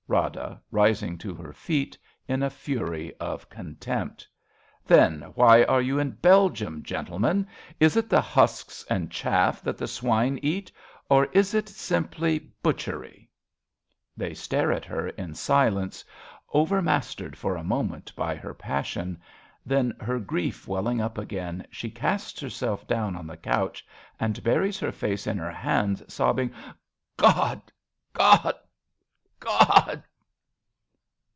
Rada 0.07 0.59
{rising 0.71 1.17
to 1.19 1.33
her 1.35 1.53
feet 1.53 1.97
in 2.27 2.43
a 2.43 2.49
fury 2.49 3.15
of 3.15 3.49
contempt). 3.49 4.27
Then 4.85 5.21
why 5.35 5.63
are 5.63 5.81
you 5.81 5.99
in 5.99 6.11
Belgium, 6.11 6.83
gentlemen? 6.83 7.47
Is 7.79 7.95
it 7.95 8.09
the 8.09 8.19
husks 8.19 8.83
and 8.89 9.09
chaff 9.09 9.61
that 9.61 9.77
the 9.77 9.87
swine 9.87 10.37
eat. 10.41 10.69
Or 11.09 11.27
is 11.31 11.53
it 11.53 11.69
simply 11.69 12.51
butchery? 12.61 13.29
{They 14.17 14.33
stare 14.33 14.73
at 14.73 14.83
her 14.83 15.07
in 15.07 15.33
silence, 15.33 16.03
over 16.49 16.81
22 16.81 16.91
'i 16.91 16.97
is 16.97 16.97
A 16.97 16.97
BELGIAN 16.97 16.97
CHRISTMAS 16.97 16.97
EVE 16.97 16.97
mastered 17.23 17.37
for 17.37 17.55
a 17.55 17.63
moment 17.63 18.13
by 18.17 18.35
her 18.35 18.53
passion. 18.53 19.21
Then, 19.65 19.93
her 20.01 20.19
grief 20.19 20.65
ivelling 20.67 20.99
up 20.99 21.17
again, 21.17 21.65
she 21.71 21.89
casts 21.89 22.41
herself 22.41 22.85
doion 22.85 23.15
on 23.17 23.27
the 23.27 23.37
couch, 23.37 23.87
and 24.19 24.43
buries 24.43 24.77
her 24.79 24.91
face 24.91 25.25
in 25.25 25.37
her 25.37 25.53
hands, 25.53 26.03
sobbing.) 26.13 26.51
God! 27.15 27.61
God! 28.11 28.55
God 29.39 30.03